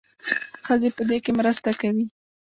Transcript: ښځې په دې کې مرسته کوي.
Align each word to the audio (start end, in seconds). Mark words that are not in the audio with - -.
ښځې 0.65 0.89
په 0.97 1.01
دې 1.09 1.17
کې 1.23 1.31
مرسته 1.39 1.69
کوي. 1.79 2.05